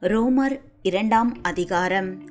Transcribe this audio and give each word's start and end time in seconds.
ரோமர் 0.00 0.60
இரண்டாம் 0.82 1.36
அதிகாரம். 1.42 2.22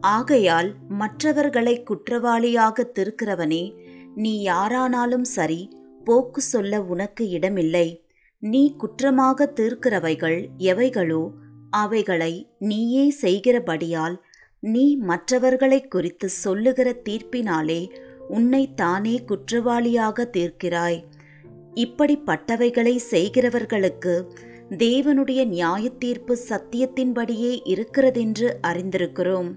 ஆகையால் 0.00 0.74
மற்றவர்களை 0.88 1.82
குற்றவாளியாக 1.82 2.90
திருக்கிறவனே 2.94 3.72
நீ 4.14 4.48
யாரானாலும் 4.48 5.22
சரி 5.22 5.68
போக்கு 6.04 6.40
சொல்ல 6.40 6.82
உனக்கு 6.82 7.28
இடமில்லை. 7.28 8.06
நீ 8.38 8.76
குற்றமாக 8.76 9.52
தீர்க்கிறவைகள் 9.56 10.48
எவைகளோ 10.58 11.30
அவைகளை 11.70 12.48
நீயே 12.58 13.14
செய்கிறபடியால் 13.22 14.16
நீ 14.60 14.96
மற்றவர்களைக் 14.96 15.90
குறித்து 15.90 16.28
சொல்லுகிற 16.28 16.96
தீர்ப்பினாலே 17.08 17.90
உன்னை 18.28 18.74
தானே 18.74 19.24
குற்றவாளியாக 19.24 20.30
தீர்க்கிறாய். 20.32 21.04
இப்படிப்பட்டவைகளை 21.74 22.96
செய்கிறவர்களுக்கு 23.10 24.24
தேவனுடைய 24.70 25.46
நியாயத்தீர்ப்பு 25.46 26.36
சத்தியத்தின்படியே 26.48 27.60
இருக்கிறதென்று 27.64 28.58
அறிந்திருக்கிறோம். 28.62 29.54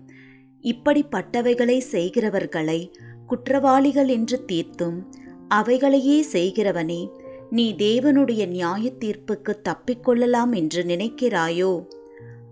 இப்படிப்பட்டவைகளை 0.61 1.81
செய்கிறவர்களை 1.91 2.93
குற்றவாளிகள் 3.27 4.07
என்று 4.07 4.45
தீர்த்தும் 4.45 5.05
அவைகளையே 5.47 6.25
செய்கிறவனே 6.31 7.09
நீ 7.49 7.73
தேவனுடைய 7.73 8.47
நியாயத்தீர்ப்புக்கு 8.47 9.55
தப்பிக்கொள்ளலாம் 9.69 10.55
என்று 10.55 10.83
நினைக்கிறாயோ? 10.83 11.85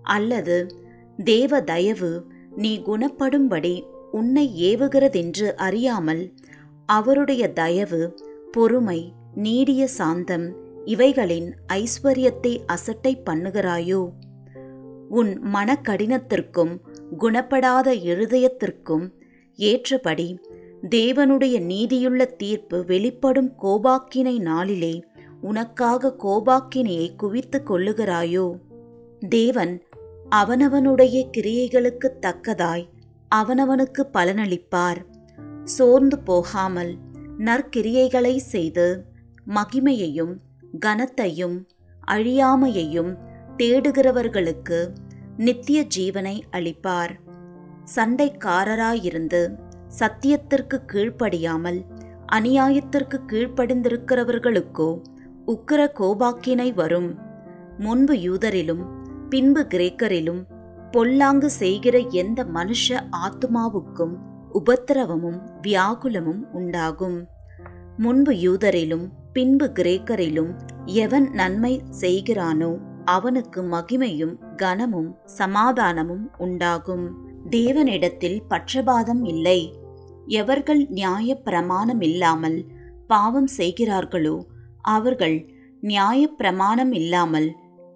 அல்லது 0.03 0.67
தேவ 1.23 1.61
தயவு 1.61 2.23
நீ 2.55 2.81
குணப்படும்படி 2.85 3.83
உன்னை 4.11 4.75
ஏவுகிறதென்று 4.75 5.53
அறியாமல் 5.53 6.33
அவருடைய 6.85 7.53
தயவு 7.53 8.19
பொறுமை 8.51 9.13
நீடிய 9.35 9.87
சாந்தம் 9.87 10.67
இவைகளின் 10.89 11.49
ஐஸ்வர்யத்தை 11.73 12.51
அசட்டை 12.65 13.11
பண்ணுகிறாயோ? 13.25 14.01
உன் 15.09 15.31
மனக்கடினத்திற்கும் 15.53 16.73
குணப்படாத 17.19 17.87
இருதயத்திற்கும் 18.09 19.05
ஏற்றபடி 19.59 20.27
தேவனுடைய 20.89 21.55
நீதியுள்ள 21.61 22.25
தீர்ப்பு 22.25 22.77
வெளிப்படும் 22.85 23.51
கோபாக்கினை 23.61 24.35
நாளிலே 24.39 24.93
உனக்காக 25.41 26.13
கோபாக்கினையை 26.23 27.07
குவித்து 27.15 27.61
கொள்ளுகிறாயோ? 27.65 28.47
தேவன் 29.29 29.73
அவனவனுடைய 30.35 31.17
கிரியைகளுக்கு 31.37 32.09
தக்கதாய் 32.21 32.85
அவனவனுக்கு 33.35 34.03
பலனளிப்பார். 34.13 35.01
சோர்ந்து 35.63 36.19
போகாமல் 36.19 36.93
நற்கிரியைகளை 37.39 38.35
செய்து 38.53 38.87
மகிமையையும் 39.47 40.35
கனத்தையும் 40.77 41.67
அழியாமையையும் 42.07 43.17
தேடுகிறவர்களுக்கு 43.57 44.89
நித்திய 45.37 45.87
ஜீவனை 45.97 46.41
அளிப்பார். 46.51 47.13
சண்டைக்காரராயிருந்து 47.95 49.55
சத்தியத்திற்கு 49.99 50.77
கீழ்ப்படியாமல் 50.93 51.85
அநியாயத்திற்கு 52.31 53.17
கீழ்ப்படிந்திருக்கிறவர்களுக்கோ 53.27 55.01
உக்கிர 55.45 55.87
கோபாக்கினை 55.99 56.73
வரும். 56.73 57.15
முன்பு 57.77 58.15
யூதரிலும் 58.15 58.83
பின்பு 59.29 59.61
கிரேக்கரிலும் 59.61 60.41
பொல்லாங்கு 60.91 61.49
செய்கிற 61.49 61.97
எந்த 61.97 62.43
மனுஷ 62.43 63.03
ஆத்துமாவுக்கும் 63.11 64.13
உபத்திரவமும் 64.53 65.39
வியாகுலமும் 65.61 66.41
உண்டாகும். 66.51 67.27
முன்பு 67.97 68.33
யூதரிலும் 68.33 69.18
பின்பு 69.39 69.67
கிரேக்கரிலும் 69.67 70.49
எவன் 70.85 71.27
நன்மை 71.31 71.81
செய்கிறானோ 72.01 72.69
அவனுக்கு 73.05 73.61
மகிமையும் 73.61 74.33
கனமும் 74.55 75.11
சமாதானமும் 75.37 76.25
உண்டாகும். 76.37 77.05
தேவனிடத்தில் 77.49 78.39
பட்சபாதம் 78.49 79.21
இல்லை. 79.23 79.59
எவர்கள் 80.25 80.81
நியாய 80.89 81.35
பிரமாணம் 81.35 82.01
இல்லாமல் 82.01 82.65
பாவம் 83.07 83.49
செய்கிறார்களோ 83.57 84.35
அவர்கள் 84.81 85.37
நியாய 85.81 86.27
பிரமாணம் 86.27 86.91
இல்லாமல் 86.91 87.49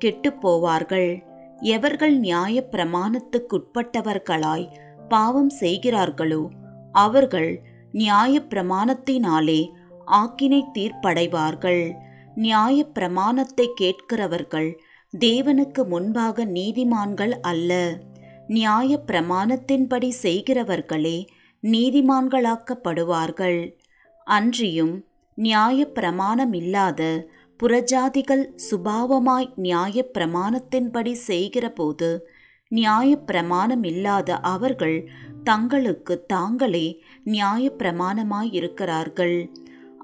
கெட்டுப்போவார்கள். 0.06 1.12
எவர்கள் 1.76 2.18
நியாய 2.18 2.70
பிரமாணத்துக்குட்பட்டவர்களாய் 2.72 4.68
பாவம் 5.10 5.50
செய்கிறார்களோ 5.50 6.44
அவர்கள் 6.92 7.52
நியாய 7.92 8.40
பிரமாணத்தினாலே 8.50 9.62
ஆக்கினை 10.08 10.64
தீர்ப்படைவார்கள். 10.74 11.92
நியாய 12.36 12.84
பிரமாணத்தை 12.84 13.70
கேட்கிறவர்கள் 13.76 14.80
தேவனுக்கு 15.20 15.88
முன்பாக 15.88 16.46
நீதிமான்கள் 16.46 17.42
அல்ல. 17.42 18.00
நியாய 18.48 19.04
பிரமாணத்தின்படி 19.08 20.12
செய்கிறவர்களே 20.22 21.26
நீதிமான்களாக்கப்படுவார்கள். 21.64 23.76
அன்றியும் 24.24 25.04
நியாய 25.36 25.86
பிரமாணம் 25.86 26.54
இல்லாத 26.54 27.28
புறஜாதிகள் 27.64 28.56
சுபாவமாய் 28.70 29.52
நியாய 29.56 30.10
பிரமாணத்தின்படி 30.14 31.16
செய்கிறபோது 31.28 32.28
நியாய 32.68 33.16
பிரமாணம் 33.16 33.84
இல்லாத 33.84 34.40
அவர்கள் 34.40 35.10
தங்களுக்கு 35.44 36.26
தாங்களே 36.26 37.02
நியாய 37.24 37.72
பிரமாணமாயிருக்கிறார்கள் 37.78 39.50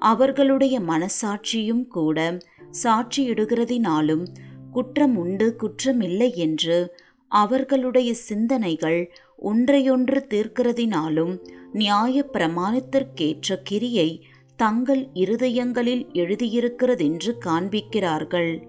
அவர்களுடைய 0.00 0.80
மனசாட்சியும் 0.80 1.86
கூட 1.86 2.38
சாட்சியிடுகிறதினாலும் 2.82 4.26
குற்றம் 4.72 5.16
உண்டு 5.16 5.56
குற்றமில்லை 5.58 6.34
என்று 6.34 6.96
அவர்களுடைய 7.28 8.14
சிந்தனைகள் 8.14 9.12
ஒன்றையொன்று 9.36 10.26
தீர்க்கிறதினாலும் 10.28 11.38
நியாய 11.72 12.28
பிரமாணத்திற்கேற்ற 12.32 13.56
கிரியை 13.64 14.24
தங்கள் 14.56 15.08
இருதயங்களில் 15.14 16.04
எழுதியிருக்கிறதென்று 16.12 17.32
காண்பிக்கிறார்கள். 17.44 18.62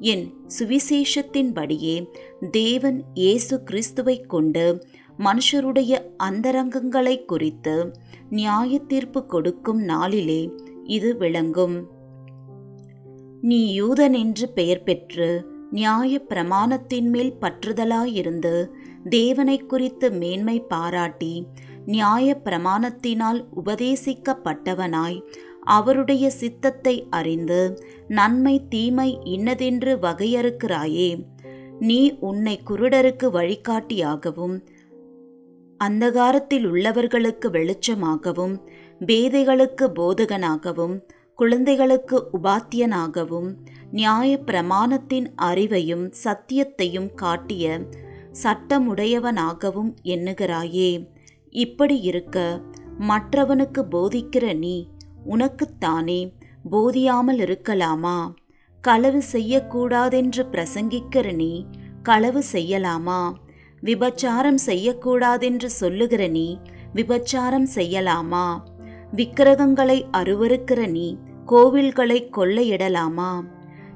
என் 0.00 0.34
சுவிசேஷத்தின்படியே 0.58 2.06
தேவன் 2.50 3.04
இயேசு 3.14 3.62
கிறிஸ்துவை 3.62 4.20
கொண்டு 4.20 4.84
மனுஷருடைய 5.18 5.98
அந்தரங்கங்களை 6.22 7.24
குறித்து 7.24 7.92
நியாய 8.30 8.78
தீர்ப்பு 8.78 9.26
கொடுக்கும் 9.26 9.80
நாளிலே 9.82 10.50
இது 10.84 11.16
விளங்கும். 11.16 11.90
நீ 13.40 13.80
யூதன் 13.80 14.16
என்று 14.18 14.48
பெயர் 14.48 14.82
பெற்று 14.82 15.50
நியாய 15.70 16.22
பிரமாணத்தின் 16.28 17.08
மேல் 17.08 17.34
பற்றுதலாயிருந்து 17.40 18.70
தேவனை 19.08 19.58
குறித்து 19.58 20.12
மேன்மை 20.12 20.60
பாராட்டி 20.60 21.46
நியாய 21.86 22.40
பிரமாணத்தினால் 22.44 23.44
உபதேசிக்கப்பட்டவனாய் 23.64 25.22
அவருடைய 25.60 26.30
சித்தத்தை 26.30 27.06
அறிந்து 27.10 27.78
நன்மை 28.08 28.66
தீமை 28.68 29.18
இன்னதென்று 29.24 29.96
வகையறுக்கிறாயே. 29.96 31.24
நீ 31.78 32.16
உன்னை 32.20 32.60
குருடருக்கு 32.66 33.30
வழிகாட்டியாகவும் 33.32 34.66
அந்தகாரத்தில் 35.82 36.66
உள்ளவர்களுக்கு 36.66 37.48
வெளிச்சமாகவும் 37.48 38.54
பேதைகளுக்கு 39.06 39.86
போதகனாகவும் 39.94 40.94
குழந்தைகளுக்கு 41.34 42.16
உபாத்தியனாகவும் 42.32 43.48
நியாய 43.90 44.38
பிரமாணத்தின் 44.46 45.26
அறிவையும் 45.42 46.04
சத்தியத்தையும் 46.24 47.14
காட்டிய 47.14 47.80
சட்டமுடையவனாகவும் 48.42 49.90
எண்ணுகிறாயே. 50.04 50.90
இப்படி 51.50 52.00
இருக்க 52.00 52.60
மற்றவனுக்கு 53.08 53.80
போதிக்கிற 53.90 54.56
நீ 54.56 54.76
உனக்குத்தானே 55.24 56.20
போதியாமல் 56.70 57.40
இருக்கலாமா? 57.44 58.18
களவு 58.80 59.22
செய்யக்கூடாதென்று 59.32 60.44
பிரசங்கிக்கிற 60.52 61.34
நீ 61.34 61.52
களவு 62.02 62.42
செய்யலாமா? 62.52 63.20
விபச்சாரம் 63.84 64.58
செய்யக்கூடாதென்று 64.66 65.70
சொல்லுகிற 65.70 66.28
நீ 66.28 66.58
விபச்சாரம் 66.94 67.66
செய்யலாமா? 67.74 68.46
விக்கிரகங்களை 69.12 70.06
அருவருக்கிற 70.12 70.86
நீ 70.86 71.18
கோவில்களை 71.46 72.18
கொள்ளையிடலாமா? 72.36 73.40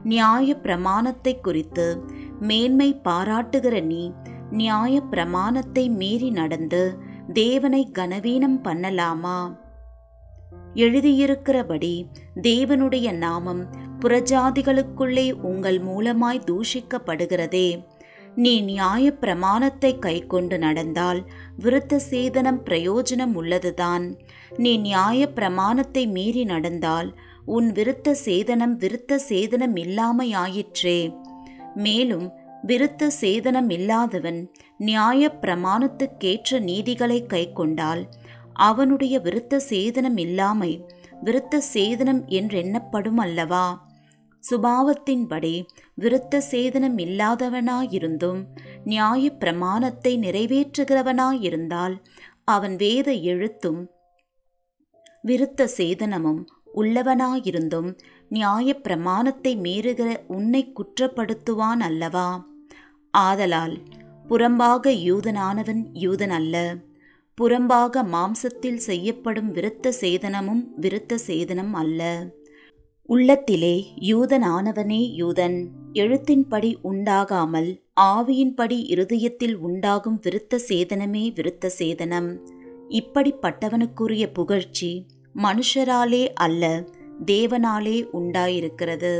நியாய 0.05 0.55
பிரமாணத்தை 0.55 1.41
குறித்து 1.41 2.05
மேன்மை 2.41 3.01
பாராட்டுகிற 3.05 3.83
நீ 3.83 4.13
நியாய 4.51 5.01
பிரமாணத்தை 5.01 5.89
மீறி 5.89 6.31
நடந்து 6.31 6.99
தேவனை 7.33 7.91
கனவீனம் 7.99 8.61
பண்ணலாமா? 8.65 9.39
எழுதியிருக்கிறபடி 10.75 12.05
தேவனுடைய 12.43 13.13
நாமம் 13.13 13.67
புறஜாதிகளுக்குள்ளே 14.01 15.33
உங்கள் 15.33 15.79
மூலமாய் 15.83 16.45
தூஷிக்கப்படுகிறதே. 16.47 17.69
நீ 18.37 18.61
நியாய 18.61 19.13
பிரமாணத்தை 19.13 19.99
கைக்கொண்டு 19.99 20.59
நடந்தால் 20.59 21.21
விருத்த 21.63 22.01
சேதனம் 22.11 22.59
பிரயோஜனம் 22.65 23.33
உள்ளதுதான். 23.33 24.17
நீ 24.57 24.77
நியாய 24.77 25.29
பிரமாணத்தை 25.29 26.07
மீறி 26.07 26.45
நடந்தால் 26.45 27.15
உன் 27.45 27.73
விருத்த 27.73 28.15
சேதனம் 28.25 28.75
விருத்த 28.77 29.21
சேதனம் 29.29 29.77
இல்லாமையாயிற்றே. 29.77 31.13
மேலும் 31.75 32.33
விருத்த 32.67 33.11
சேதனம் 33.21 33.71
இல்லாதவன் 33.71 34.51
நியாய 34.79 35.29
பிரமாணத்துக்கேற்ற 35.41 36.61
நீதிகளை 36.61 37.27
கைக்கொண்டால் 37.27 38.03
அவனுடைய 38.53 39.19
விருத்த 39.19 39.61
சேதனம் 39.69 40.17
இல்லாமை 40.17 40.85
விருத்த 41.25 41.61
சேதனம் 41.75 42.25
என்றெண்ணப்படும் 42.29 43.17
அல்லவா 43.17 43.67
சுபாவத்தின்படி 44.43 45.55
விருத்த 45.99 46.41
சேதனம் 46.51 46.99
இல்லாதவனாயிருந்தும் 46.99 48.41
நியாய 48.85 49.31
பிரமாணத்தை 49.31 50.19
நிறைவேற்றுகிறவனாயிருந்தால் 50.19 51.97
அவன் 52.45 52.77
வேத 52.77 53.13
எழுத்தும் 53.13 53.81
விருத்த 55.25 55.69
சேதனமும் 55.77 56.43
உள்ளவனாயிருந்தும் 56.75 57.89
நியாய 58.29 58.75
பிரமாணத்தை 58.75 59.53
மீறுகிற 59.57 60.09
உன்னை 60.27 60.73
குற்றப்படுத்துவான் 60.73 61.83
அல்லவா? 61.89 62.29
ஆதலால் 63.11 63.77
புறம்பாக 64.29 64.91
யூதனானவன் 65.09 65.83
யூதன் 65.95 66.29
அல்ல. 66.29 66.75
புறம்பாக 67.39 68.03
மாம்சத்தில் 68.13 68.81
செய்யப்படும் 68.89 69.55
விருத்த 69.55 69.93
சேதனமும் 70.01 70.63
விருத்த 70.81 71.19
சேதனம் 71.27 71.73
அல்ல. 71.73 72.03
உள்ளத்திலே 73.09 73.93
யூதனானவனே 74.01 75.01
யூதன் 75.19 75.67
எழுத்தின்படி 75.93 76.75
உண்டாகாமல் 76.85 77.81
ஆவியின்படி 78.01 78.79
இருதயத்தில் 78.87 79.57
உண்டாகும் 79.59 80.21
விருத்த 80.23 80.59
சேதனமே 80.69 81.25
விருத்த 81.35 81.71
சேதனம். 81.79 82.39
இப்படிப்பட்டவனுக்குரிய 82.89 84.27
புகழ்ச்சி 84.33 85.07
மனுஷராலே 85.35 86.29
அல்ல 86.35 86.85
தேவனாலே 87.27 87.97
உண்டாயிருக்கிறது. 88.13 89.15